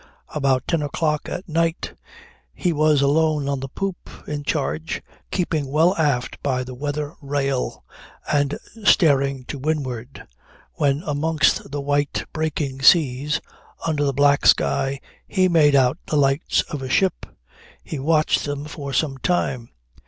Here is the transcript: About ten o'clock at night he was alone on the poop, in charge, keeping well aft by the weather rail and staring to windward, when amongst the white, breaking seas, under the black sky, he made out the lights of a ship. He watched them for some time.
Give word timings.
About 0.33 0.65
ten 0.67 0.81
o'clock 0.81 1.29
at 1.29 1.47
night 1.47 1.93
he 2.55 2.73
was 2.73 3.03
alone 3.03 3.47
on 3.47 3.59
the 3.59 3.67
poop, 3.67 4.09
in 4.27 4.43
charge, 4.43 5.03
keeping 5.29 5.67
well 5.67 5.95
aft 5.95 6.41
by 6.41 6.63
the 6.63 6.73
weather 6.73 7.13
rail 7.21 7.83
and 8.33 8.57
staring 8.83 9.45
to 9.45 9.59
windward, 9.59 10.25
when 10.73 11.03
amongst 11.05 11.69
the 11.69 11.81
white, 11.81 12.23
breaking 12.33 12.81
seas, 12.81 13.41
under 13.85 14.03
the 14.03 14.11
black 14.11 14.47
sky, 14.47 14.99
he 15.27 15.47
made 15.47 15.75
out 15.75 15.99
the 16.07 16.17
lights 16.17 16.61
of 16.63 16.81
a 16.81 16.89
ship. 16.89 17.27
He 17.83 17.99
watched 17.99 18.43
them 18.43 18.65
for 18.65 18.93
some 18.93 19.19
time. 19.19 19.69